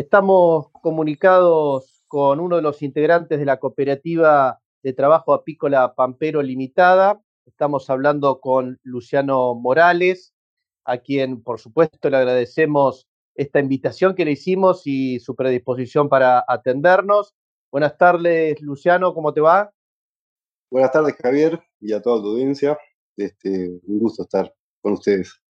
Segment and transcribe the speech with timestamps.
[0.00, 7.22] Estamos comunicados con uno de los integrantes de la cooperativa de trabajo apícola Pampero Limitada.
[7.44, 10.32] Estamos hablando con Luciano Morales,
[10.86, 16.46] a quien por supuesto le agradecemos esta invitación que le hicimos y su predisposición para
[16.48, 17.34] atendernos.
[17.70, 19.70] Buenas tardes, Luciano, ¿cómo te va?
[20.70, 22.78] Buenas tardes, Javier, y a toda tu audiencia.
[23.18, 25.42] Este, un gusto estar con ustedes.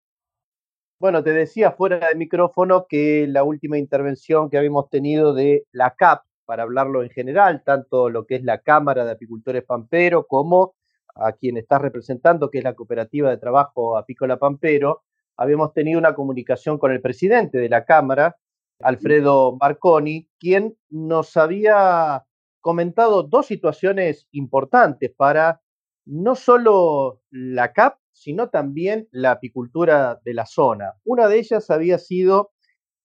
[1.02, 5.96] Bueno, te decía fuera de micrófono que la última intervención que habíamos tenido de la
[5.96, 10.76] CAP, para hablarlo en general, tanto lo que es la Cámara de Apicultores Pampero como
[11.16, 15.04] a quien estás representando, que es la Cooperativa de Trabajo Apícola Pampero,
[15.38, 18.36] habíamos tenido una comunicación con el presidente de la Cámara,
[18.82, 22.26] Alfredo Marconi, quien nos había
[22.60, 25.62] comentado dos situaciones importantes para
[26.04, 30.96] no solo la CAP, sino también la apicultura de la zona.
[31.06, 32.52] Una de ellas había sido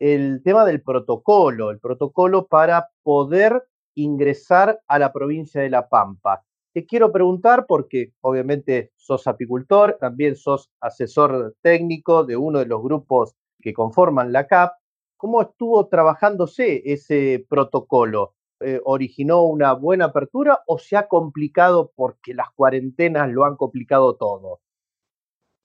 [0.01, 3.63] el tema del protocolo, el protocolo para poder
[3.95, 6.43] ingresar a la provincia de La Pampa.
[6.75, 12.83] Te quiero preguntar, porque obviamente sos apicultor, también sos asesor técnico de uno de los
[12.83, 14.73] grupos que conforman la CAP,
[15.17, 18.35] ¿cómo estuvo trabajándose ese protocolo?
[18.59, 24.17] Eh, ¿Originó una buena apertura o se ha complicado porque las cuarentenas lo han complicado
[24.17, 24.59] todo?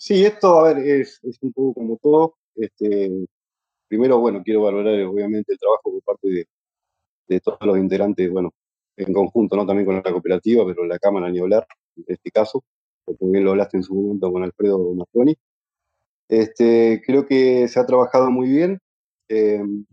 [0.01, 2.37] Sí, esto, a ver, es, un poco como todo.
[2.55, 3.11] Este,
[3.87, 6.47] primero, bueno, quiero valorar obviamente el trabajo por parte
[7.27, 8.53] de, todos los integrantes, bueno,
[8.97, 9.65] en conjunto, ¿no?
[9.67, 12.63] También con la cooperativa, pero la Cámara ni hablar, en este caso,
[13.05, 15.35] como bien lo hablaste en su momento con Alfredo Mastroni.
[16.29, 18.79] Este, creo que se ha trabajado muy bien.
[19.29, 19.85] Em,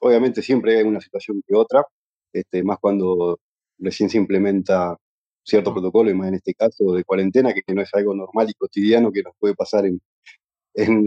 [0.00, 1.84] obviamente siempre hay una situación que otra,
[2.32, 3.38] este, más cuando
[3.78, 4.96] recién se implementa
[5.44, 8.54] cierto protocolo, y más en este caso de cuarentena, que no es algo normal y
[8.54, 10.00] cotidiano que nos puede pasar en,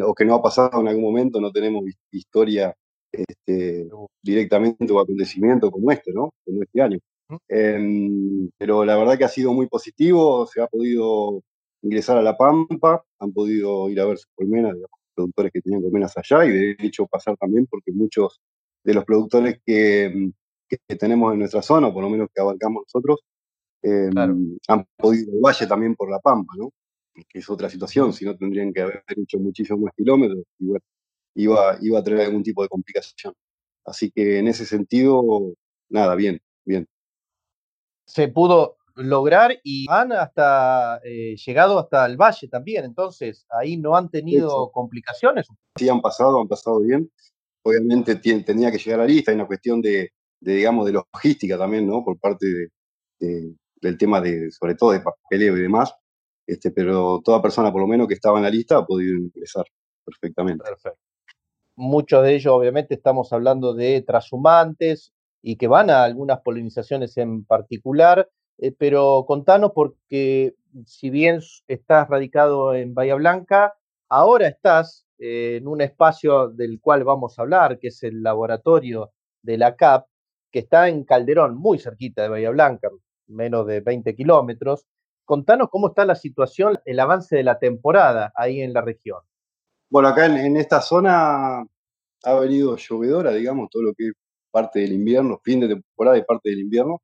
[0.01, 2.75] o que no ha pasado en algún momento, no tenemos historia
[3.11, 3.87] este,
[4.21, 6.31] directamente o acontecimiento como este, ¿no?
[6.45, 6.99] Como este año.
[7.47, 11.41] Em, pero la verdad que ha sido muy positivo, se ha podido
[11.81, 15.81] ingresar a La Pampa, han podido ir a ver sus colmenas, los productores que tenían
[15.81, 18.39] colmenas allá, y de hecho pasar también porque muchos
[18.83, 20.31] de los productores que,
[20.69, 23.21] que tenemos en nuestra zona, o por lo menos que abarcamos nosotros,
[23.87, 26.71] Em, han podido ir al valle también por la Pampa, ¿no?
[27.29, 30.83] Que es otra situación, si no tendrían que haber hecho muchísimos más kilómetros y bueno,
[31.35, 33.35] iba, iba a traer algún tipo de complicación.
[33.85, 35.53] Así que en ese sentido,
[35.89, 36.87] nada, bien, bien.
[38.07, 43.95] Se pudo lograr y han hasta eh, llegado hasta el valle también, entonces ahí no
[43.95, 45.45] han tenido complicaciones.
[45.77, 47.11] Sí, han pasado, han pasado bien.
[47.61, 51.85] Obviamente tenía que llegar a la lista, hay una cuestión de, digamos, de logística también,
[51.85, 52.03] ¿no?
[52.03, 52.47] Por parte
[53.19, 55.93] de, del tema de, sobre todo de papeleo y demás,
[56.47, 59.65] este, pero toda persona por lo menos que estaba en la lista ha podido ingresar
[60.03, 60.63] perfectamente.
[60.63, 60.99] Perfecto.
[61.75, 67.45] Muchos de ellos, obviamente, estamos hablando de trashumantes y que van a algunas polinizaciones en
[67.45, 73.73] particular, eh, pero contanos porque si bien estás radicado en Bahía Blanca,
[74.09, 79.11] ahora estás eh, en un espacio del cual vamos a hablar, que es el laboratorio
[79.41, 80.07] de la CAP,
[80.51, 82.89] que está en Calderón, muy cerquita de Bahía Blanca,
[83.27, 84.85] menos de 20 kilómetros.
[85.25, 89.19] Contanos cómo está la situación, el avance de la temporada ahí en la región.
[89.89, 91.65] Bueno, acá en, esta zona
[92.23, 94.13] ha venido llovedora, digamos, todo lo que es
[94.51, 97.01] parte del invierno, fin de temporada y parte del invierno.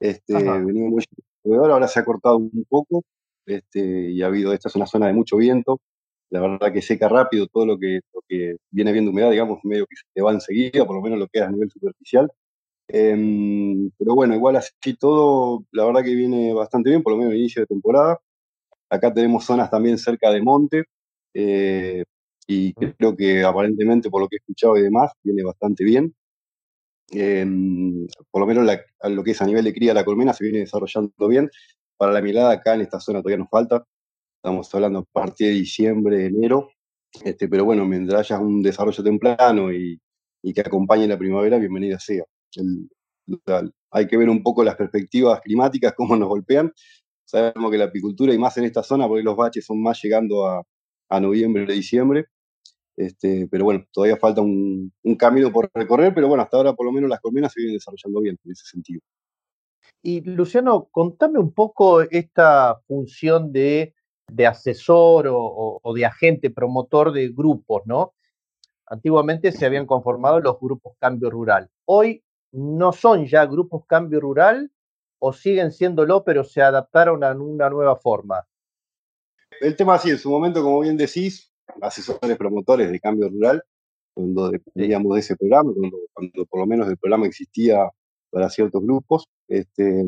[0.00, 1.04] Este, venido muy
[1.44, 3.04] llovedora, ahora se ha cortado un poco
[3.46, 5.80] este, y ha habido, esta es una zona de mucho viento,
[6.32, 9.86] la verdad que seca rápido todo lo que, lo que viene viendo humedad, digamos, medio
[9.86, 12.32] que se va enseguida, por lo menos lo que es a nivel superficial.
[12.94, 17.32] Em, pero bueno, igual así todo, la verdad que viene bastante bien, por lo menos
[17.32, 18.18] el inicio de temporada.
[18.90, 20.84] Acá tenemos zonas también cerca de monte,
[21.34, 22.04] eh,
[22.46, 26.14] y creo que aparentemente, por lo que he escuchado y demás, viene bastante bien.
[27.10, 28.66] Em, por lo menos
[29.04, 31.50] lo que es a nivel de cría la colmena se viene desarrollando bien.
[31.96, 33.84] Para la mirada acá en esta zona todavía nos falta.
[34.36, 36.70] Estamos hablando a partir de diciembre, enero.
[37.24, 40.00] Este, pero bueno, mientras haya un desarrollo temprano y,
[40.42, 42.24] y que acompañe la primavera, bienvenida sea
[43.90, 46.72] hay que ver un poco las perspectivas climáticas, cómo nos golpean.
[47.24, 50.46] Sabemos que la apicultura, y más en esta zona, porque los baches son más llegando
[50.46, 50.62] a,
[51.08, 52.26] a noviembre, diciembre.
[52.96, 56.92] Este, pero bueno, todavía falta un, camino por recorrer, pero bueno, hasta ahora por lo
[56.92, 59.00] menos las colmenas se vienen desarrollando bien en ese sentido.
[60.02, 63.94] Y Luciano, contame un poco esta función de,
[64.30, 68.14] de asesor o, o, de agente promotor de grupos, ¿no?
[68.86, 71.70] Antiguamente se habían conformado los grupos Cambio Rural.
[71.86, 72.22] Hoy
[72.52, 74.70] no son ya grupos cambio rural
[75.18, 78.46] o siguen siéndolo, pero se adaptaron a una nueva forma?
[79.60, 83.62] El tema así, en su momento, como bien decís, asesores promotores de cambio rural,
[84.14, 85.72] cuando dependíamos de ese programa,
[86.12, 87.88] cuando, por lo menos el programa existía
[88.30, 89.26] para ciertos grupos.
[89.48, 90.04] Este,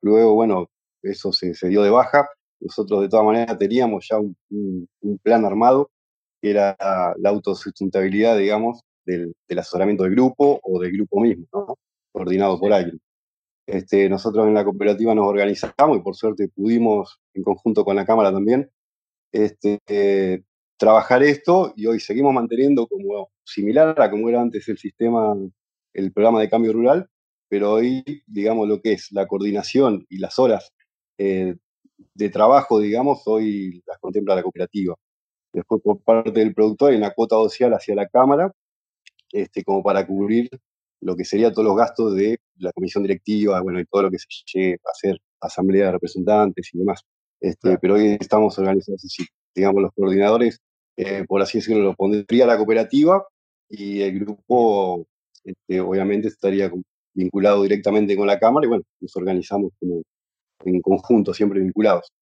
[0.00, 0.68] luego, bueno,
[1.02, 2.28] eso se, dio de baja.
[2.60, 4.88] Nosotros de todas maneras teníamos ya un,
[5.22, 5.90] plan armado,
[6.42, 11.78] que era la autosustentabilidad, digamos, del, asesoramiento del grupo o del grupo mismo,
[12.12, 13.00] coordinado por alguien.
[13.66, 18.06] Este, nosotros en la cooperativa nos organizamos y por suerte pudimos, en conjunto con la
[18.06, 18.70] Cámara también,
[19.32, 20.44] este,
[20.78, 25.34] trabajar esto y hoy seguimos manteniendo como similar a como era antes el sistema,
[25.92, 27.08] el programa de cambio rural,
[27.48, 30.72] pero hoy, digamos, lo que es la coordinación y las horas
[31.18, 31.56] eh,
[32.14, 34.94] de trabajo, digamos, hoy las contempla la cooperativa.
[35.52, 38.52] Después, por parte del productor, hay una cuota social hacia la Cámara,
[39.32, 40.48] este, como para cubrir
[41.00, 44.18] lo que sería todos los gastos de la comisión directiva, bueno, y todo lo que
[44.18, 47.02] se llegue a hacer asamblea de representantes y demás.
[47.40, 49.24] Este, Pero hoy estamos organizados así.
[49.54, 50.60] Digamos, los coordinadores,
[50.96, 53.24] eh, por así decirlo, lo pondría la cooperativa
[53.68, 55.06] y el grupo,
[55.44, 56.70] este, obviamente, estaría
[57.14, 60.02] vinculado directamente con la Cámara y bueno, nos organizamos como
[60.64, 62.12] en conjunto, siempre vinculados.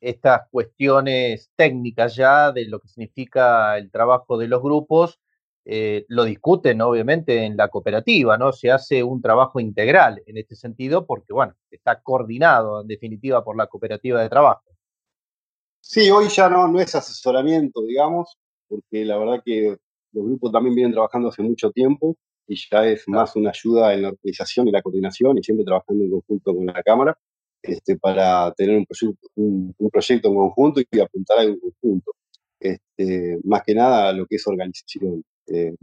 [0.00, 5.18] Estas cuestiones técnicas ya de lo que significa el trabajo de los grupos,
[5.70, 8.52] eh, lo discuten obviamente en la cooperativa, ¿no?
[8.52, 13.54] Se hace un trabajo integral en este sentido porque, bueno, está coordinado en definitiva por
[13.54, 14.62] la cooperativa de trabajo.
[15.78, 19.76] Sí, hoy ya no, no es asesoramiento, digamos, porque la verdad que
[20.12, 22.16] los grupos también vienen trabajando hace mucho tiempo
[22.46, 26.02] y ya es más una ayuda en la organización y la coordinación y siempre trabajando
[26.02, 27.18] en conjunto con la Cámara
[27.60, 32.12] este, para tener un proyecto, un, proyecto en conjunto y apuntar a un conjunto.
[32.58, 35.22] Este, más que nada lo que es organización.
[35.48, 35.74] Eh,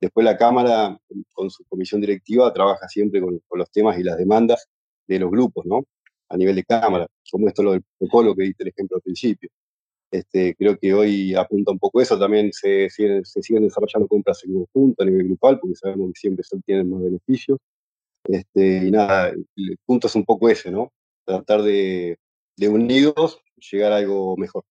[0.00, 0.98] después la Cámara,
[1.32, 4.68] con su comisión directiva, trabaja siempre con, los temas y las demandas
[5.06, 5.84] de los grupos, ¿no?
[6.28, 9.50] A nivel de Cámara, como esto lo del protocolo que diste el ejemplo al principio.
[10.10, 14.54] Este, creo que hoy apunta un poco eso, también se, se, siguen desarrollando compras en
[14.54, 17.58] conjunto a nivel grupal, porque sabemos que siempre se obtienen más beneficios.
[18.24, 20.92] Este, y nada, el punto es un poco ese, ¿no?
[21.24, 22.18] Tratar de,
[22.56, 24.64] de unidos llegar a algo mejor.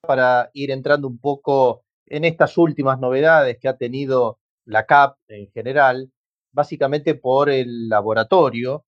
[0.00, 5.50] Para ir entrando un poco en estas últimas novedades que ha tenido la CAP en
[5.50, 6.10] general,
[6.52, 8.84] básicamente por el laboratorio,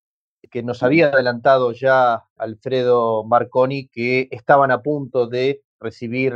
[0.50, 6.32] que nos había adelantado ya Alfredo Marconi que estaban a punto de recibir,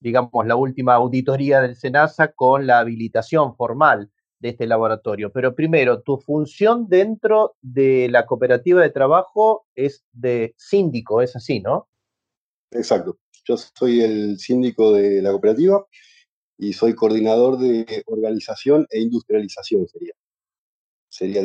[0.00, 5.30] digamos, la última auditoría del SENASA con la habilitación formal de este laboratorio.
[5.32, 11.60] Pero primero, tu función dentro de la cooperativa de trabajo es de síndico, es así,
[11.60, 11.88] ¿no?
[12.70, 13.18] Exacto.
[13.44, 15.84] Yo soy el síndico de la cooperativa
[16.58, 20.12] y soy coordinador de organización e industrialización, sería.
[21.08, 21.42] Sería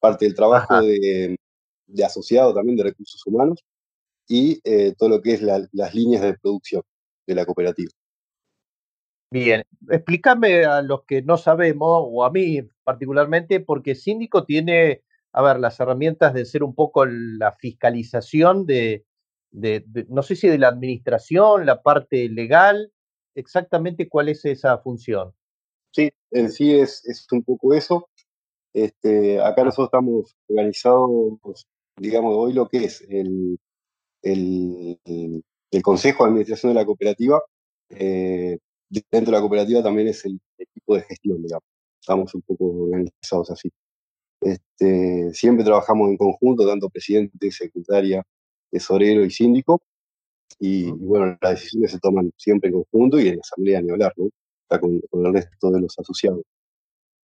[0.00, 1.36] parte del trabajo de,
[2.04, 3.64] asociado también de recursos humanos
[4.26, 6.82] y eh, todo lo que es las líneas de producción
[7.26, 7.90] de la cooperativa.
[9.32, 15.02] Bien, explícame a los que no sabemos, o a mí particularmente, porque síndico tiene,
[15.32, 19.06] a ver, las herramientas de ser un poco la fiscalización de,
[19.52, 22.92] no sé si de la administración, la parte legal,
[23.34, 25.32] exactamente cuál es esa función.
[25.94, 28.08] Sí, en sí es, es un poco eso.
[28.72, 29.64] Este, acá ah.
[29.66, 31.66] nosotros estamos organizados,
[31.98, 33.58] digamos, hoy lo que es el,
[34.22, 35.42] el,
[35.82, 37.42] Consejo de Administración de la Cooperativa.
[37.90, 41.64] Eh, dentro de la cooperativa también es el equipo de gestión, digamos.
[42.00, 43.70] Estamos un poco organizados así.
[44.40, 48.22] Este, siempre trabajamos en conjunto, tanto presidente, secretaria,
[48.72, 49.82] tesorero y síndico.
[50.58, 54.28] Y, bueno, las decisiones se toman siempre en conjunto y en asamblea ni hablar, ¿no?
[54.62, 56.42] Está con, el resto de los asociados.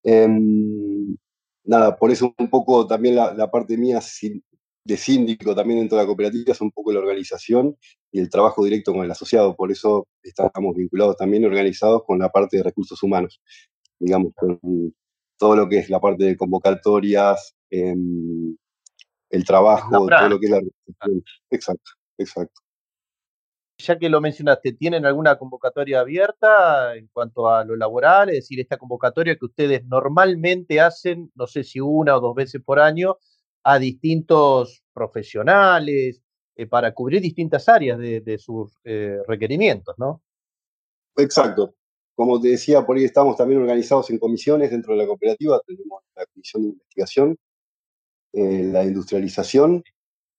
[0.03, 1.15] Em,
[1.63, 3.99] nada, por eso un poco también la, parte mía
[4.85, 7.75] de síndico también dentro de la cooperativa es un poco la organización
[8.11, 9.55] y el trabajo directo con el asociado.
[9.55, 13.41] Por eso estamos vinculados también organizados con la parte de recursos humanos,
[13.99, 14.59] digamos, con
[15.37, 18.55] todo lo que es la parte de convocatorias, em,
[19.29, 21.23] el trabajo, todo lo que es la organización.
[21.49, 22.61] Exacto, exacto
[23.77, 28.29] ya que lo mencionaste, ¿tienen alguna convocatoria abierta en cuanto a lo laboral?
[28.29, 32.61] Es decir, esta convocatoria que ustedes normalmente hacen, no sé si una o dos veces
[32.63, 33.17] por año,
[33.63, 36.21] a distintos profesionales
[36.55, 40.23] eh, para cubrir distintas áreas de, sus eh, requerimientos, ¿no?
[41.15, 41.75] Exacto.
[42.15, 45.61] Como te decía, por ahí estamos también organizados en comisiones dentro de la cooperativa.
[45.65, 47.37] Tenemos la comisión de investigación,
[48.37, 49.83] eh, la de industrialización,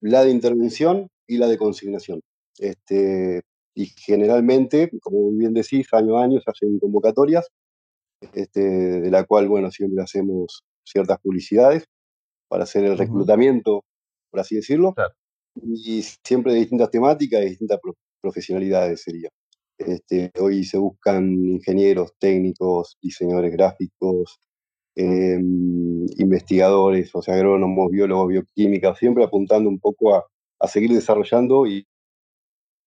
[0.00, 2.20] la de intervención y la de consignación.
[2.56, 3.42] Este,
[3.74, 7.48] y generalmente, como bien decís, año a año se hacen convocatorias,
[8.34, 11.86] este, de la cual, bueno, siempre hacemos ciertas publicidades
[12.48, 13.82] para hacer el reclutamiento,
[14.30, 14.94] por así decirlo,
[15.56, 17.80] y siempre de distintas temáticas y distintas
[18.22, 19.28] profesionalidades sería.
[19.76, 24.38] Este, hoy se buscan ingenieros técnicos, diseñadores gráficos,
[24.98, 30.24] em, investigadores, o sea, agrónomos, biólogos, bioquímicos, siempre apuntando un poco a,
[30.68, 31.86] seguir desarrollando y,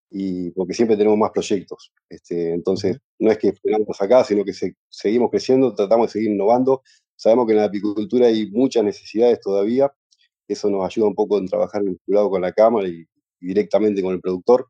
[0.09, 1.93] y, porque siempre tenemos más proyectos.
[2.09, 4.51] Este, entonces, no es que frenamos acá, sino que
[4.89, 6.81] seguimos creciendo, tratamos de seguir innovando.
[7.15, 9.91] Sabemos que en la apicultura hay muchas necesidades todavía,
[10.47, 13.05] eso nos ayuda un poco en trabajar vinculado con la cámara y,
[13.39, 14.67] directamente con el productor.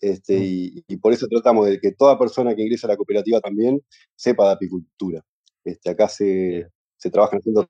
[0.00, 3.80] Este, y, por eso tratamos de que toda persona que ingrese a la cooperativa también
[4.14, 5.24] sepa de apicultura.
[5.64, 7.66] Este, acá se, se trabajan haciendo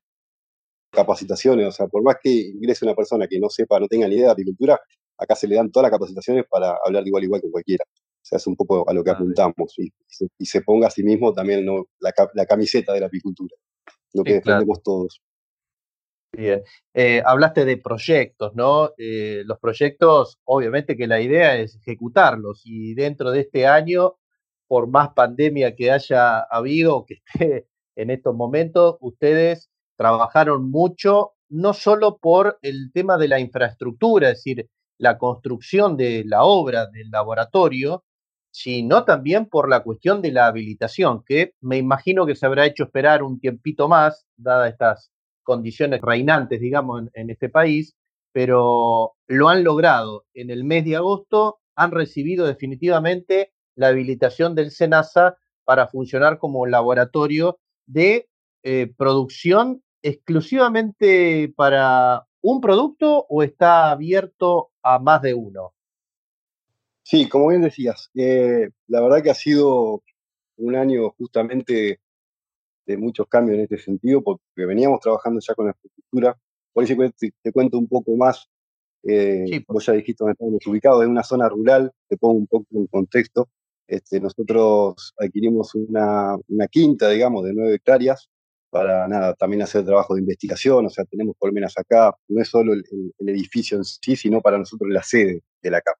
[0.91, 4.15] capacitaciones, o sea, por más que ingrese una persona que no sepa, no tenga ni
[4.15, 4.79] idea de apicultura,
[5.17, 7.83] acá se le dan todas las capacitaciones para hablar de igual igual con cualquiera.
[7.87, 9.93] O sea, es un poco a lo que apuntamos y,
[10.45, 11.65] se ponga a sí mismo también
[11.99, 13.55] la, camiseta de la apicultura,
[14.13, 15.21] lo que defendemos todos.
[16.31, 16.63] Bien.
[16.93, 18.91] Eh, hablaste de proyectos, ¿no?
[18.97, 24.15] Eh, los proyectos, obviamente que la idea es ejecutarlos y dentro de este año,
[24.67, 31.73] por más pandemia que haya habido que esté en estos momentos, ustedes trabajaron mucho, no
[31.73, 37.09] solo por el tema de la infraestructura, es decir, la construcción de la obra del
[37.11, 38.03] laboratorio,
[38.51, 42.85] sino también por la cuestión de la habilitación, que me imagino que se habrá hecho
[42.85, 45.11] esperar un tiempito más, dadas estas
[45.43, 47.95] condiciones reinantes, digamos, en, este país,
[48.31, 50.25] pero lo han logrado.
[50.33, 55.35] En el mes de agosto han recibido definitivamente la habilitación del SENASA
[55.65, 58.27] para funcionar como laboratorio de
[58.63, 65.73] eh, producción exclusivamente para un producto o está abierto a más de uno?
[67.01, 70.03] Sí, como bien decías, eh, la verdad que ha sido
[70.57, 71.99] un año justamente
[72.85, 76.37] de muchos cambios en este sentido, porque veníamos trabajando ya con la infraestructura.
[76.73, 76.95] Por eso
[77.41, 78.47] te, cuento un poco más.
[79.03, 82.65] Eh, vos ya dijiste dónde estamos ubicados, en una zona rural, te pongo un poco
[82.71, 83.49] en contexto.
[83.87, 86.37] Este, nosotros adquirimos una,
[86.69, 88.29] quinta, digamos, de nueve hectáreas
[88.69, 92.73] para nada, también hacer trabajo de investigación, o sea, tenemos colmenas acá, no es solo
[92.73, 92.83] el,
[93.19, 95.95] edificio en sí, sino para nosotros la sede de la CAP,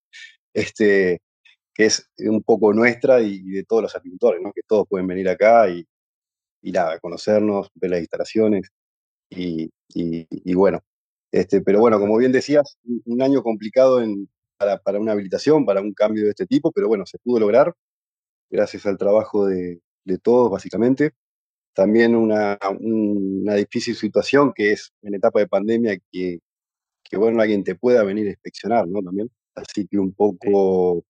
[0.53, 1.21] este,
[1.73, 4.51] que es un poco nuestra y, de todos los agricultores, ¿no?
[4.53, 5.85] que todos pueden venir acá y,
[6.61, 8.71] y nada, conocernos, ver las instalaciones
[9.29, 10.81] y, bueno,
[11.31, 15.93] este, pero bueno, como bien decías, un año complicado en, para, una habilitación, para un
[15.93, 17.73] cambio de este tipo, pero bueno, se pudo lograr
[18.49, 19.79] gracias al trabajo de,
[20.21, 21.11] todos, básicamente.
[21.73, 22.57] También una,
[23.55, 26.39] difícil situación que es en etapa de pandemia que,
[27.03, 29.01] que, bueno, alguien te pueda venir a inspeccionar, ¿no?
[29.01, 29.29] También.
[29.55, 31.03] Así que un poco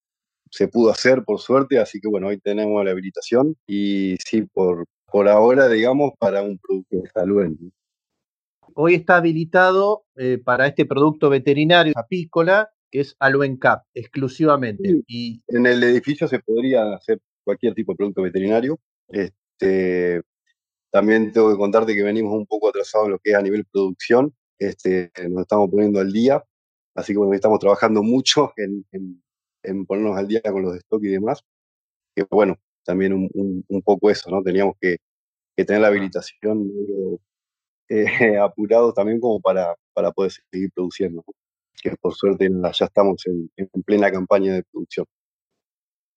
[0.51, 4.85] se pudo hacer, por suerte, así que bueno, hoy tenemos la habilitación y sí, por,
[5.11, 7.55] por ahora, digamos, para un producto de salud.
[8.73, 15.01] Hoy está habilitado eh, para este producto veterinario apícola, es Aluencap, exclusivamente.
[15.07, 18.79] y en el edificio se podría hacer cualquier tipo de producto veterinario.
[19.07, 20.21] Este,
[20.91, 23.65] también tengo que contarte que venimos un poco atrasados en lo que es a nivel
[23.65, 24.33] producción.
[24.59, 26.43] Este, nos estamos poniendo al día,
[26.95, 28.85] así que bueno, estamos trabajando mucho en,
[29.63, 31.43] en, ponernos al día con los stock y demás.
[32.15, 33.29] Que bueno, también un,
[33.67, 34.41] un, poco eso, ¿no?
[34.41, 34.97] Teníamos que,
[35.57, 36.71] que tener la habilitación
[37.89, 41.23] eh, apurado también como para, para poder seguir produciendo.
[41.81, 43.49] Que por suerte ya estamos en,
[43.83, 45.05] plena campaña de producción.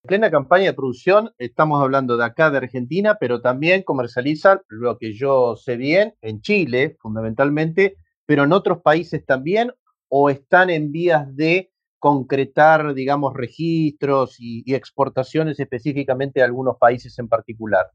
[0.04, 4.96] En plena campaña de producción, estamos hablando de acá de Argentina, pero también comercializan lo
[4.98, 9.72] que yo sé bien en Chile, fundamentalmente, pero en otros países también,
[10.08, 17.28] o están en vías de concretar, digamos, registros y, exportaciones específicamente a algunos países en
[17.28, 17.90] particular?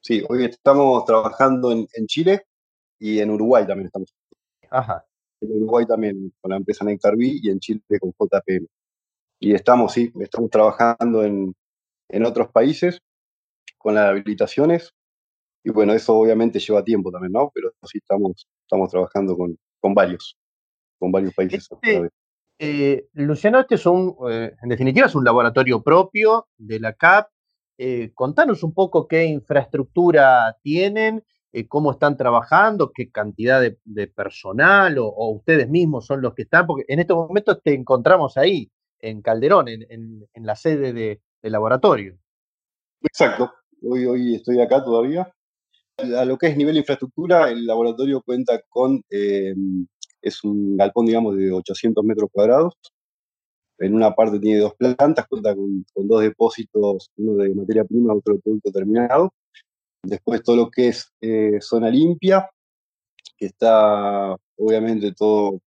[0.00, 2.46] Sí, hoy estamos trabajando en, Chile
[2.98, 4.14] y en Uruguay también estamos.
[4.70, 5.04] Ajá.
[5.44, 8.66] En Uruguay también con la empresa Nectar y en Chile con JPM.
[9.40, 11.54] Y estamos, sí, estamos trabajando en,
[12.24, 13.00] otros países
[13.78, 14.92] con las habilitaciones.
[15.64, 17.50] Y bueno, eso obviamente lleva tiempo también, ¿no?
[17.52, 20.36] Pero sí estamos, estamos trabajando con, varios,
[20.98, 21.68] con varios países.
[21.70, 22.08] Este,
[22.58, 27.28] eh, Luciano, este es un, eh, en definitiva, es un laboratorio propio de la CAP.
[27.76, 31.24] Eh, contanos un poco qué infraestructura tienen,
[31.68, 36.84] cómo están trabajando, qué cantidad de, personal o, ustedes mismos son los que están, porque
[36.88, 38.70] en estos momentos te encontramos ahí,
[39.00, 42.18] en Calderón, en, la sede de, del laboratorio.
[43.02, 45.32] Exacto, hoy, estoy acá todavía.
[46.18, 49.02] A lo que es nivel de infraestructura, el laboratorio cuenta con
[50.24, 52.74] es un galpón, digamos, de 800 metros cuadrados.
[53.78, 58.34] En una parte tiene dos plantas, cuenta con, dos depósitos, uno de materia prima, otro
[58.34, 59.32] de producto terminado.
[60.04, 62.48] Después todo lo que es eh, zona limpia,
[63.36, 65.60] que está obviamente todo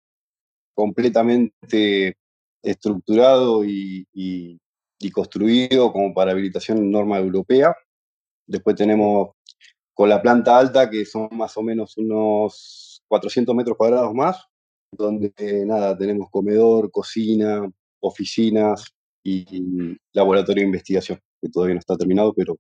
[0.75, 2.17] completamente
[2.63, 7.75] estructurado y, y construido como para habilitación norma europea.
[8.47, 9.31] Después tenemos
[9.95, 14.45] con la planta alta, que son más o menos unos 400 metros cuadrados más,
[14.93, 15.33] donde
[15.67, 18.85] nada, tenemos comedor, cocina, oficinas
[19.25, 22.57] y, laboratorio de investigación, que todavía no está terminado, pero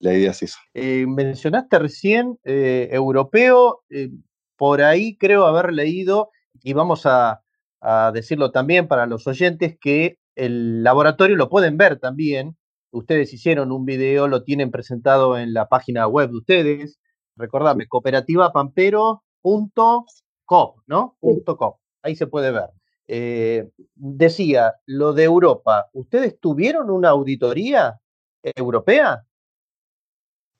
[0.00, 0.58] la idea es eso.
[0.74, 4.10] Eh, mencionaste recién eh, europeo, eh,
[4.56, 6.30] por ahí creo haber leído,
[6.62, 7.42] y vamos a,
[7.80, 12.56] a, decirlo también para los oyentes, que el laboratorio lo pueden ver también.
[12.92, 16.98] Ustedes hicieron un video, lo tienen presentado en la página web de ustedes.
[17.36, 21.16] Recordame, cooperativapampero.com, ¿no?
[21.56, 21.74] .com.
[22.02, 22.70] Ahí se puede ver.
[23.06, 28.00] Eh, decía, lo de Europa, ¿ustedes tuvieron una auditoría
[28.42, 29.24] europea?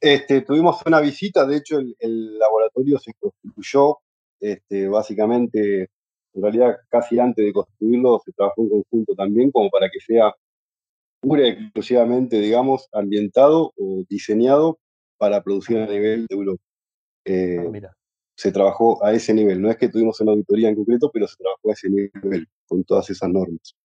[0.01, 3.99] Este, tuvimos una visita, de hecho el, el laboratorio se constituyó,
[4.41, 5.91] este, básicamente,
[6.33, 10.35] en realidad casi antes de construirlo se trabajó en conjunto también como para que sea
[11.21, 14.79] pura y exclusivamente, digamos, ambientado o diseñado
[15.19, 16.63] para producir a nivel de Europa.
[17.27, 17.97] Eh, ah, mira.
[18.35, 21.37] Se trabajó a ese nivel, no es que tuvimos una auditoría en concreto, pero se
[21.37, 23.77] trabajó a ese nivel, con todas esas normas.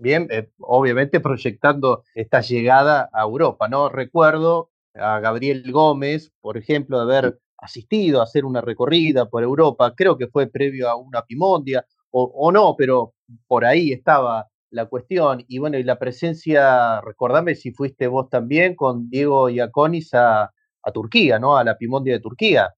[0.00, 3.88] Bien, eh, obviamente proyectando esta llegada a Europa, ¿no?
[3.88, 9.92] Recuerdo a Gabriel Gómez, por ejemplo, de haber asistido a hacer una recorrida por Europa,
[9.96, 13.14] creo que fue previo a una Pimondia, o, o no, pero
[13.48, 15.44] por ahí estaba la cuestión.
[15.48, 20.92] Y bueno, y la presencia, recordame si fuiste vos también con Diego Iaconis a, a
[20.92, 21.56] Turquía, ¿no?
[21.56, 22.72] A la Pimondia de Turquía.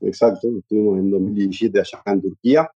[0.00, 2.70] Exacto, estuvimos en 2017 allá en Turquía,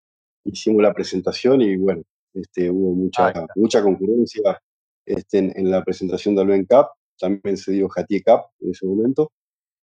[0.45, 2.03] hicimos la presentación y bueno,
[2.37, 4.61] este, hubo mucha, mucha concurrencia
[5.07, 6.89] este, en, la presentación de Alben Cup,
[7.19, 9.33] también se dio Jatie Cup en ese momento,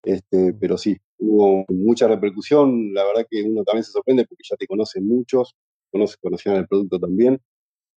[0.03, 4.57] este, pero sí, hubo mucha repercusión, la verdad que uno también se sorprende porque ya
[4.57, 5.55] te conocen muchos,
[5.92, 7.38] conoce, conocían el producto también,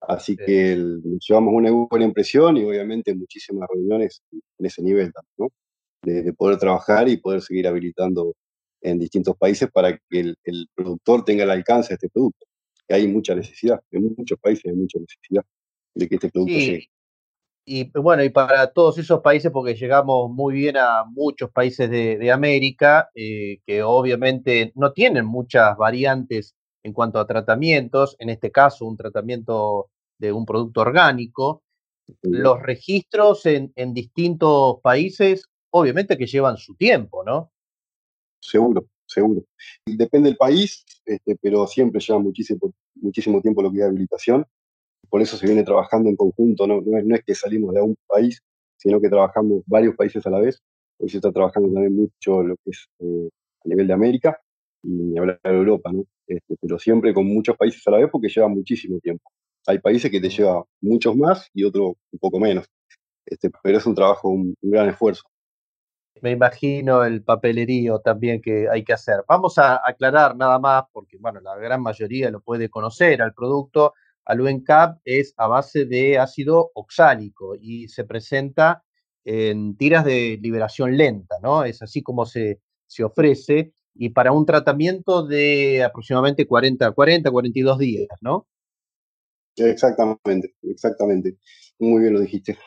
[0.02, 0.76] así que
[1.28, 5.48] llevamos una buena impresión y obviamente muchísimas reuniones en ese nivel ¿no?
[6.04, 8.34] de, poder trabajar y poder seguir habilitando
[8.82, 12.48] en distintos países para que el, el productor tenga el alcance de este producto
[12.92, 15.46] que hay mucha necesidad, en muchos países hay mucha necesidad
[15.96, 16.90] de que este producto llegue.
[17.66, 22.32] Y bueno, y para todos esos países, porque llegamos muy bien a muchos países de,
[22.32, 28.86] América, eh, que obviamente no tienen muchas variantes en cuanto a tratamientos, en este caso
[28.86, 31.64] un tratamiento de un producto orgánico,
[32.24, 37.52] los registros en, en distintos países, obviamente que llevan su tiempo, ¿no?
[38.42, 39.44] Seguro, seguro.
[39.86, 44.46] Depende del país, este, pero siempre lleva muchísimo, muchísimo tiempo lo que es habilitación.
[45.10, 48.42] Por eso se viene trabajando en conjunto, no, no, es, que salimos de un país,
[48.78, 50.60] sino que trabajamos varios países a la vez.
[51.00, 53.30] Hoy se está trabajando también mucho lo que es eh,
[53.66, 54.40] a nivel de América
[54.84, 56.06] y hablar de Europa, ¿no?
[56.28, 59.30] Este, pero siempre con muchos países a la vez porque lleva muchísimo tiempo.
[59.68, 62.66] Hay países que te lleva muchos más y otros un poco menos.
[63.26, 65.24] Este, pero es un trabajo, un gran esfuerzo
[66.22, 69.24] me imagino el papelerío también que hay que hacer.
[69.28, 73.94] Vamos a aclarar nada más, porque bueno, la gran mayoría lo puede conocer al producto.
[74.26, 78.84] Aluencap es a base de ácido oxálico y se presenta
[79.24, 81.64] en tiras de liberación lenta, ¿no?
[81.64, 87.78] Es así como se, se ofrece y para un tratamiento de aproximadamente 40, 40, 42
[87.78, 88.48] días, ¿no?
[89.56, 91.38] Exactamente, exactamente.
[91.80, 92.58] Muy bien lo dijiste.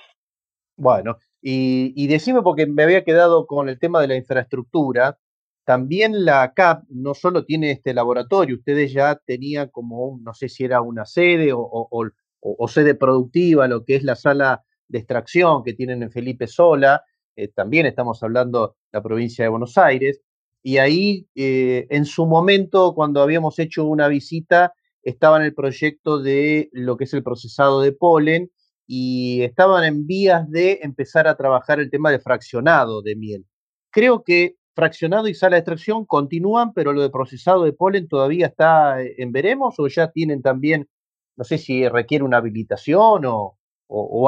[0.77, 5.19] Bueno, y, decime, porque me había quedado con el tema de la infraestructura,
[5.65, 10.65] también la CAP no solo tiene este laboratorio, ustedes ya tenían como, no sé si
[10.65, 16.03] era una sede o, sede productiva, lo que es la sala de extracción que tienen
[16.03, 17.03] en Felipe Sola,
[17.37, 20.23] eh, también estamos hablando de la provincia de Buenos Aires,
[20.63, 26.23] y ahí eh, en su momento, cuando habíamos hecho una visita, estaba en el proyecto
[26.23, 28.51] de lo que es el procesado de polen,
[28.87, 33.47] y estaban en vías de empezar a trabajar el tema de fraccionado de miel.
[33.91, 38.47] Creo que fraccionado y sala de extracción continúan, pero lo de procesado de polen todavía
[38.47, 40.89] está en veremos o ya tienen también,
[41.37, 43.57] no sé si requiere una habilitación o,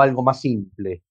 [0.01, 1.03] algo más simple.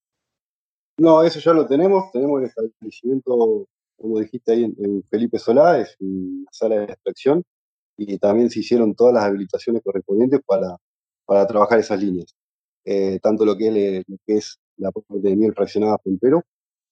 [0.98, 5.98] No, eso ya lo tenemos, tenemos el establecimiento, como dijiste ahí en, Felipe Solá, es
[6.00, 7.44] una sala de extracción
[7.98, 10.78] y también se hicieron todas las habilitaciones correspondientes para,
[11.26, 12.34] para trabajar esas líneas.
[12.86, 16.44] Eh, tanto lo que, es, que es la parte de miel fraccionada puntero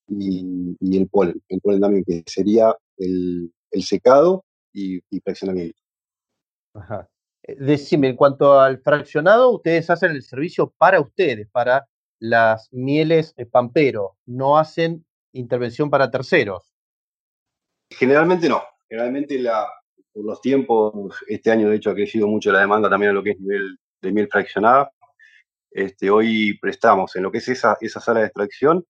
[0.08, 5.80] y, y, el polen, el polen también, que sería el, el secado y, y, fraccionamiento.
[6.74, 7.08] Ajá.
[7.44, 11.88] Eh, decime, en cuanto al fraccionado, ustedes hacen el servicio para ustedes, para
[12.20, 16.74] las mieles pampero, no hacen intervención para terceros.
[17.90, 19.68] Generalmente no, generalmente la,
[20.14, 23.24] por los tiempos, este año de hecho ha crecido mucho la demanda también a lo
[23.24, 24.92] que es nivel de miel fraccionada,
[25.74, 28.86] Este, hoy prestamos en lo que es esa, esa sala de extracción,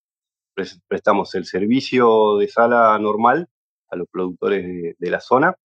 [0.87, 3.47] prestamos el servicio de sala normal
[3.89, 5.55] a los productores de, la zona.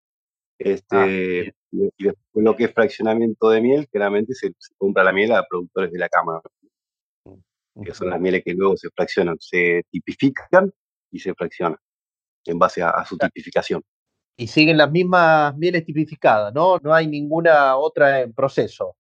[0.59, 5.13] Este, ah, y después lo que es fraccionamiento de miel, claramente se, se, compra la
[5.13, 6.41] miel a productores de la cámara,
[7.85, 10.73] que son las mieles que luego se fraccionan, se tipifican
[11.11, 11.79] y se fraccionan
[12.45, 13.83] en base a, su tipificación.
[14.37, 16.79] Y siguen las mismas mieles tipificadas, ¿no?
[16.79, 18.97] No hay ninguna otra en proceso.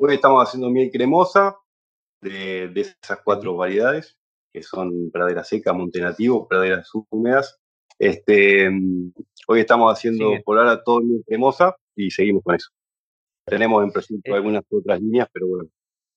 [0.00, 1.58] Hoy estamos haciendo miel cremosa
[2.20, 4.16] de, de esas cuatro variedades,
[4.52, 7.58] que son pradera seca, monte nativo, praderas húmedas.
[7.98, 8.68] Este,
[9.48, 12.68] hoy estamos haciendo por ahora todo miel cremosa y seguimos con eso.
[13.44, 14.36] Tenemos en principio eh.
[14.36, 15.68] algunas otras líneas, pero bueno,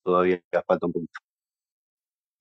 [0.03, 1.19] todavía falta un poquito.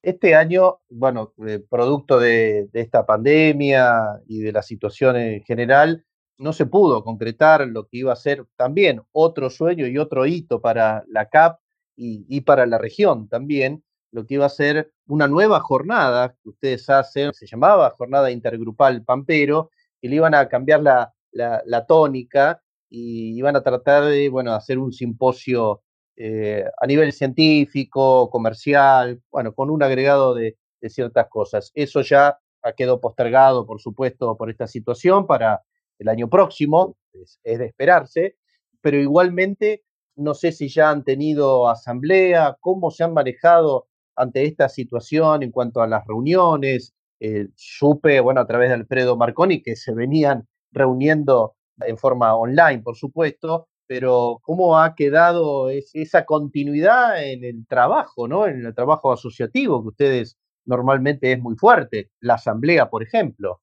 [0.03, 6.05] Este año, bueno, eh, producto de, esta pandemia y de la situación en general,
[6.41, 10.61] no se pudo concretar lo que iba a ser también otro sueño y otro hito
[10.61, 11.59] para la CAP
[11.95, 16.89] y, para la región también, lo que iba a ser una nueva jornada que ustedes
[16.89, 19.69] hacen, se llamaba Jornada Intergrupal Pampero,
[20.01, 24.79] que le iban a cambiar la, la tónica y iban a tratar de, bueno, hacer
[24.79, 25.83] un simposio
[26.17, 31.71] eh, a nivel científico, comercial, bueno, con un agregado de, ciertas cosas.
[31.75, 35.61] Eso ya ha quedado postergado, por supuesto, por esta situación para
[36.01, 38.37] el año próximo, es, de esperarse,
[38.81, 39.83] pero igualmente
[40.15, 45.51] no sé si ya han tenido asamblea, cómo se han manejado ante esta situación en
[45.51, 46.93] cuanto a las reuniones.
[47.19, 52.79] Eh, supe, bueno, a través de Alfredo Marconi, que se venían reuniendo en forma online,
[52.79, 58.47] por supuesto, pero cómo ha quedado esa continuidad en el trabajo, ¿no?
[58.47, 63.61] En el trabajo asociativo que ustedes normalmente es muy fuerte, la asamblea, por ejemplo.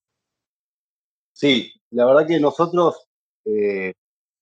[1.32, 3.08] Sí, la verdad que nosotros,
[3.44, 3.94] eh,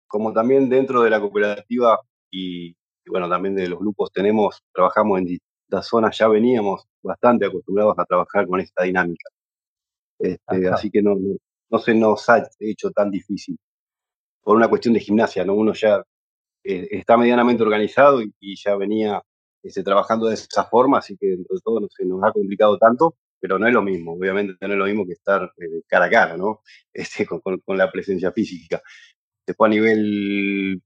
[0.07, 1.99] como también dentro de la cooperativa
[2.31, 2.75] y,
[3.07, 8.05] bueno, también de los grupos tenemos, trabajamos en distintas zonas, ya veníamos bastante acostumbrados a
[8.05, 9.29] trabajar con esta dinámica.
[10.19, 11.15] Este, así que no,
[11.69, 13.57] no se nos ha hecho tan difícil
[14.41, 15.55] por una cuestión de gimnasia, ¿no?
[15.55, 16.03] Uno ya
[16.63, 19.21] eh, está medianamente organizado y, ya venía
[19.63, 22.77] este, trabajando de esa forma, así que dentro de todo no se nos ha complicado
[22.77, 26.05] tanto, pero no es lo mismo, obviamente no es lo mismo que estar eh, cara
[26.05, 26.61] a cara, ¿no?
[26.93, 27.41] Este, con,
[27.77, 28.81] la presencia física.
[29.45, 30.81] Después a nivel,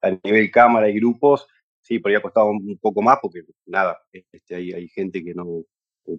[0.00, 1.46] a nivel cámara y grupos,
[1.82, 3.98] sí, por ahí ha costado un poco más, porque nada,
[4.32, 5.64] este, hay, gente que no,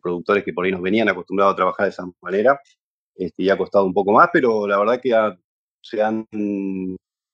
[0.04, 2.62] productores que por ahí nos venían acostumbrados a trabajar de esa manera,
[3.16, 5.10] este, y ha costado un poco más, pero la verdad que
[5.82, 6.28] se han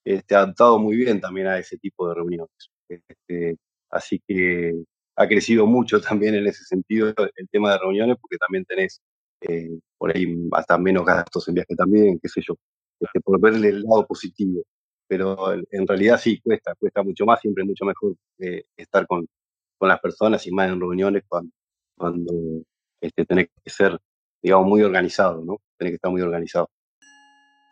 [0.06, 2.72] este, adaptado muy bien también a ese tipo de reuniones.
[2.88, 3.58] Este,
[3.90, 4.72] así que
[5.18, 9.02] ha crecido mucho también en ese sentido el tema de reuniones, porque también tenés
[9.42, 12.56] eh, por ahí hasta menos gastos en viaje también, qué sé yo,
[13.00, 14.64] este, por verle el lado positivo.
[15.08, 19.26] Pero en realidad sí, cuesta, cuesta mucho más, siempre es mucho mejor eh, estar con,
[19.78, 21.52] con, las personas y más en reuniones cuando,
[21.98, 22.34] cuando
[23.00, 23.98] este, tenés que ser,
[24.42, 25.62] digamos, muy organizado, ¿no?
[25.78, 26.70] Tenés que estar muy organizado.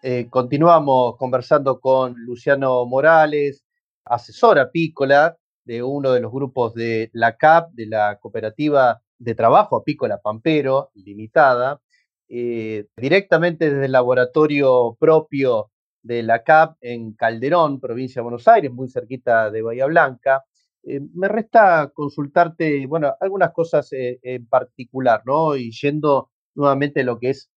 [0.01, 3.65] Eh, continuamos conversando con Luciano Morales,
[4.05, 9.77] asesor apícola de uno de los grupos de la CAP, de la Cooperativa de Trabajo
[9.77, 11.81] Apícola Pampero Limitada,
[12.29, 18.71] eh, directamente desde el laboratorio propio de la CAP en Calderón, provincia de Buenos Aires,
[18.71, 20.45] muy cerquita de Bahía Blanca.
[20.83, 25.55] Eh, me resta consultarte, bueno, algunas cosas en particular, ¿no?
[25.55, 27.49] Y yendo nuevamente a lo que es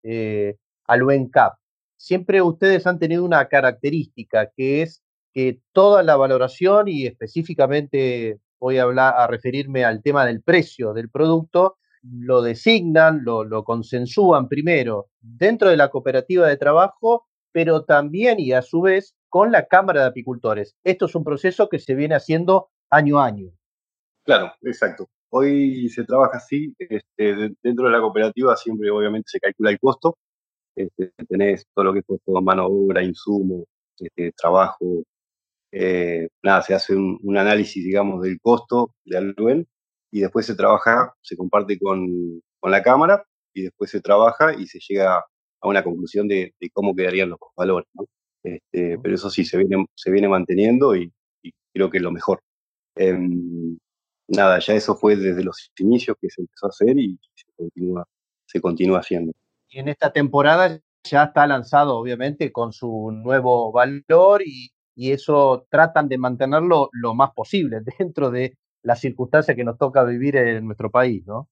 [0.87, 1.59] al UNCAP
[1.99, 5.03] siempre ustedes han tenido una característica que es
[5.39, 10.93] que toda la valoración y específicamente voy a hablar a referirme al tema del precio
[10.93, 17.85] del producto, lo designan, lo, lo consensúan primero dentro de la cooperativa de trabajo, pero
[17.85, 20.75] también y a su vez con la Cámara de Apicultores.
[20.83, 23.53] Esto es un proceso que se viene haciendo año a año.
[24.25, 25.09] Claro, exacto.
[25.31, 30.19] Hoy se trabaja así, este, dentro de la cooperativa siempre obviamente se calcula el costo,
[30.75, 33.67] este, tenés todo lo que es puesto mano obra, insumo,
[34.01, 35.05] este, trabajo,
[35.73, 39.69] eh, nada, se hace un, análisis, digamos, del costo de Aluen
[40.11, 44.79] y después se trabaja, se comparte con, la cámara y después se trabaja y se
[44.81, 47.89] llega a una conclusión de, cómo quedarían los valores,
[48.43, 51.13] este, pero eso sí, se viene, se viene manteniendo y,
[51.73, 52.43] creo que es lo mejor.
[52.97, 53.79] Em,
[54.27, 58.05] nada, ya eso fue desde los inicios que se empezó a hacer y se continúa,
[58.47, 59.33] se continúa haciendo.
[59.69, 64.71] Y en esta temporada ya está lanzado, obviamente, con su nuevo valor y,
[65.13, 70.37] eso tratan de mantenerlo lo más posible dentro de las circunstancias que nos toca vivir
[70.37, 71.49] en nuestro país, ¿no?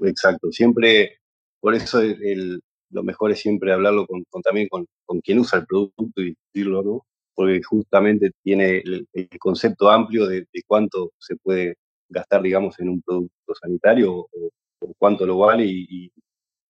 [0.00, 1.18] Exacto, siempre,
[1.60, 2.00] por eso
[2.90, 4.86] lo mejor es siempre hablarlo con, también con,
[5.22, 7.06] quien usa el producto y decirlo, ¿no?
[7.34, 9.06] Porque justamente tiene el,
[9.38, 11.76] concepto amplio de, cuánto se puede
[12.08, 14.50] gastar, digamos, en un producto sanitario o,
[14.98, 16.10] cuánto lo vale y,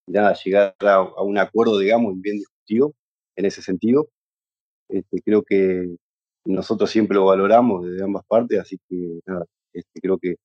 [0.07, 2.93] nada, llegar a, un acuerdo, digamos, bien discutido
[3.37, 4.09] en ese sentido.
[4.93, 5.97] Este, creo que
[6.45, 10.37] nosotros siempre lo valoramos desde ambas partes, así que nada, este, creo que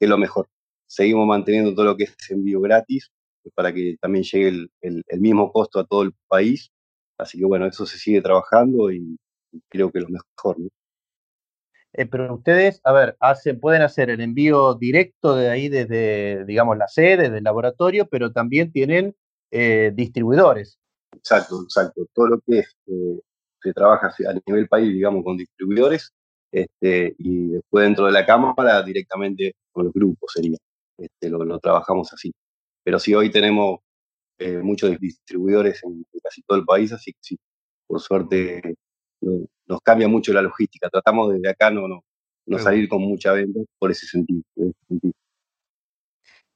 [0.00, 0.48] es lo mejor.
[0.86, 3.10] Seguimos manteniendo todo lo que es envío gratis
[3.54, 6.70] para que también llegue el, mismo costo a todo el país.
[7.18, 9.16] Así que bueno, eso se sigue trabajando y,
[9.68, 10.56] creo que es lo mejor.
[11.94, 16.78] Eh, pero ustedes, a ver, hacen, pueden hacer el envío directo de ahí desde, digamos,
[16.78, 19.14] la sede, del laboratorio, pero también tienen
[19.50, 20.78] eh, distribuidores.
[21.14, 22.06] Exacto, exacto.
[22.14, 23.20] Todo lo que es, eh,
[23.62, 26.12] se trabaja a nivel país, digamos, con distribuidores,
[26.50, 30.58] este, y después dentro de la cámara directamente con los grupos sería.
[30.98, 32.32] Este, lo, trabajamos así.
[32.84, 33.80] Pero sí, hoy tenemos
[34.62, 37.38] muchos distribuidores en, casi todo el país, así que sí,
[37.86, 38.74] por suerte
[39.20, 40.88] nos cambia mucho la logística.
[40.90, 44.42] Tratamos desde acá no, no, salir con mucha venta por ese sentido.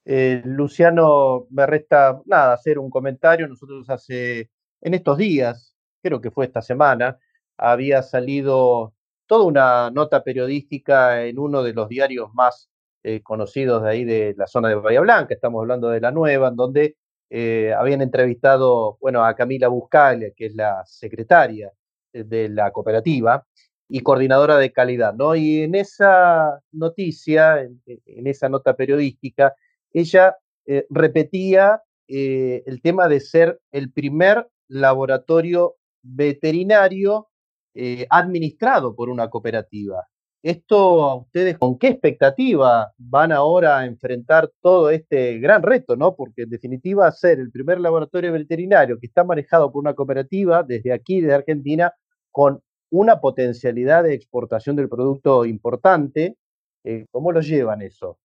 [0.05, 3.49] Eh, Luciano, me resta nada, hacer un comentario.
[3.49, 5.76] Nosotros hace, en estos días,
[6.07, 7.19] creo que fue esta semana,
[7.57, 8.95] había salido
[9.27, 12.71] toda una nota periodística en uno de los diarios más
[13.03, 16.49] eh, conocidos de ahí de la zona de Bahía Blanca, estamos hablando de la nueva,
[16.49, 16.97] en donde
[17.29, 21.73] eh, habían entrevistado, bueno, a Camila Buscalia, que es la secretaria
[22.13, 23.45] de la cooperativa
[23.89, 25.35] y coordinadora de calidad, ¿no?
[25.35, 29.55] Y en esa noticia, en, esa nota periodística,
[29.93, 37.29] ella eh, repetía eh, el tema de ser el primer laboratorio veterinario
[37.75, 40.07] eh, administrado por una cooperativa.
[40.43, 46.15] Esto a ustedes, ¿con qué expectativa van ahora a enfrentar todo este gran reto, no?
[46.15, 50.93] Porque en definitiva ser el primer laboratorio veterinario que está manejado por una cooperativa desde
[50.93, 51.93] aquí, desde Argentina,
[52.31, 56.37] con una potencialidad de exportación del producto importante.
[56.85, 58.19] Eh, ¿Cómo lo llevan eso?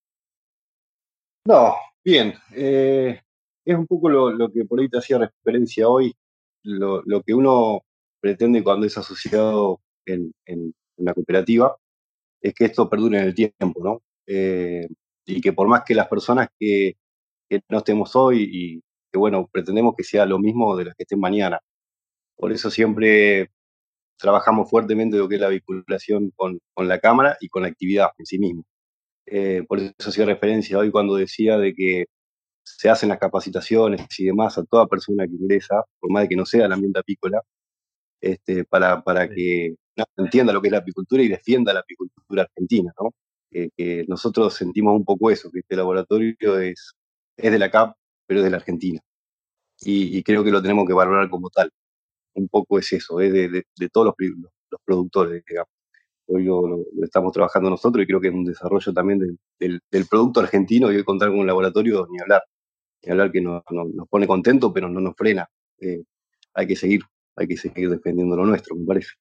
[1.46, 2.34] No, bien.
[2.56, 3.20] Eh,
[3.66, 6.14] es un poco lo, que por ahí te hacía referencia hoy,
[6.64, 7.82] lo, que uno
[8.20, 10.34] pretende cuando es asociado en,
[10.98, 11.76] una cooperativa,
[12.42, 14.02] es que esto perdure en el tiempo, ¿no?
[14.28, 14.88] Eh,
[15.26, 16.96] y que por más que las personas que,
[17.50, 21.04] que, no estemos hoy y que, bueno, pretendemos que sea lo mismo de las que
[21.04, 21.60] estén mañana.
[22.36, 23.50] Por eso siempre
[24.22, 28.26] trabajamos fuertemente lo que es la vinculación con, la cámara y con la actividad en
[28.26, 28.64] sí mismo.
[29.26, 32.06] Eh, por eso hacía referencia hoy cuando decía de que
[32.78, 36.36] se hacen las capacitaciones y demás a toda persona que ingresa, por más de que
[36.36, 37.42] no sea el ambiente apícola,
[38.22, 39.76] este, para, para que
[40.18, 43.12] entienda lo que es la apicultura y defienda la apicultura argentina, ¿no?
[43.52, 46.94] que nosotros sentimos un poco eso, que este laboratorio es,
[47.38, 49.02] es de la CAP, pero es de la Argentina.
[49.84, 51.72] y creo que lo tenemos que valorar como tal
[52.34, 54.16] un poco es eso, es de, todos los,
[54.70, 55.70] los, productores, digamos.
[56.28, 60.92] Hoy lo, estamos trabajando nosotros y creo que es un desarrollo también del, producto argentino
[60.92, 62.44] y hoy contar con un laboratorio ni hablar,
[63.04, 63.64] ni hablar que nos,
[64.10, 65.50] pone contento, pero no nos frena.
[65.80, 66.04] Eh,
[66.54, 67.02] hay que seguir,
[67.36, 69.12] hay que seguir defendiendo lo nuestro, me parece.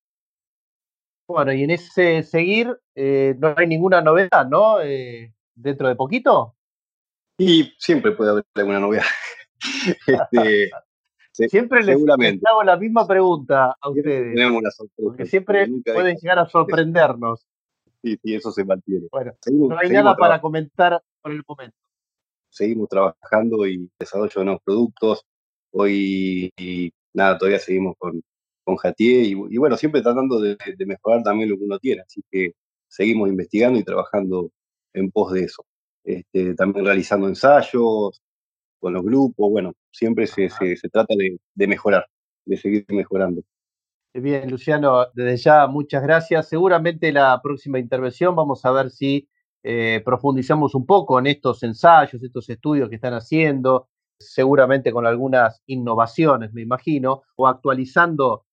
[1.29, 4.81] Bueno, y en ese seguir eh, no hay ninguna novedad, ¿no?
[4.81, 6.57] Eh, dentro de poquito.
[7.39, 9.05] Y siempre puede haber alguna novedad.
[10.07, 10.71] este,
[11.49, 14.35] siempre les, hago la misma pregunta a ustedes.
[14.35, 14.63] Tenemos
[14.97, 17.47] Porque siempre pueden llegar a sorprendernos.
[18.03, 19.07] Sí, sí, eso se mantiene.
[19.11, 21.77] Bueno, no hay nada para comentar por el momento.
[22.51, 25.25] Seguimos trabajando y desarrollo de nuevos productos.
[25.73, 26.53] Hoy,
[27.15, 28.23] nada, todavía seguimos con,
[28.65, 32.03] con Jatier y, bueno, siempre tratando de, mejorar también lo que uno tiene.
[32.03, 32.53] Así que
[32.89, 34.51] seguimos investigando y trabajando
[34.93, 35.65] en pos de eso.
[36.05, 38.21] Este, también realizando ensayos,
[38.81, 42.07] con los grupos, bueno, siempre se, se, trata de, mejorar,
[42.47, 43.43] de seguir mejorando.
[44.13, 46.49] Bien, Luciano, desde ya muchas gracias.
[46.49, 49.29] Seguramente la próxima intervención vamos a ver si
[49.63, 55.63] eh, profundizamos un poco en estos ensayos, estos estudios que están haciendo, seguramente con algunas
[55.67, 58.45] innovaciones, me imagino, o actualizando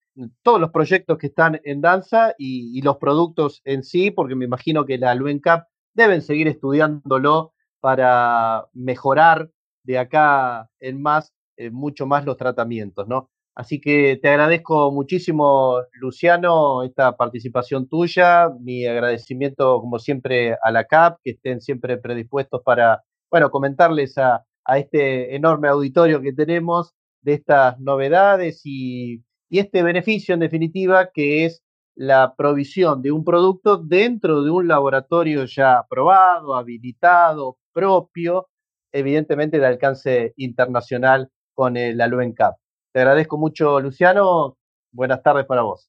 [0.41, 4.85] todos los proyectos que están en danza y, los productos en sí, porque me imagino
[4.85, 9.51] que la LUENCAP deben seguir estudiándolo para mejorar
[9.83, 13.29] de acá en más, eh, mucho más los tratamientos, ¿no?
[13.57, 20.83] Así que te agradezco muchísimo, Luciano, esta participación tuya, mi agradecimiento, como siempre, a la
[20.85, 26.93] CAP, que estén siempre predispuestos para, bueno, comentarles a, este enorme auditorio que tenemos
[27.23, 31.63] de estas novedades y, este beneficio, en definitiva, que es
[31.95, 38.49] la provisión de un producto dentro de un laboratorio ya aprobado, habilitado, propio,
[38.91, 42.57] evidentemente de alcance internacional con el Aluen Cup.
[42.97, 44.57] Te agradezco mucho, Luciano.
[44.91, 45.88] Buenas tardes para vos.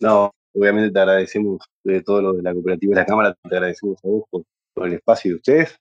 [0.00, 3.98] No, obviamente te agradecemos de todo lo de la cooperativa de la Cámara, te agradecemos
[4.02, 5.76] a vos por, por el espacio de ustedes.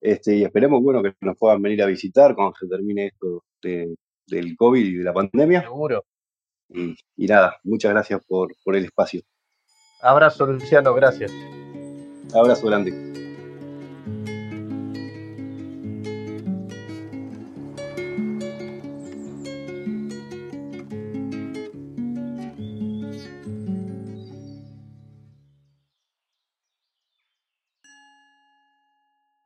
[0.00, 4.56] Este, y esperemos, bueno, que nos puedan venir a visitar cuando se termine esto del
[4.56, 5.60] COVID y de la pandemia.
[5.60, 6.02] Seguro.
[6.70, 9.20] Y, nada, muchas gracias por, por el espacio.
[10.00, 11.30] Abrazo, Luciano, gracias.
[12.34, 13.13] Abrazo grande.